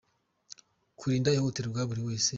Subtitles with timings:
[0.99, 2.29] Kurinda ihohoterwa buri wese.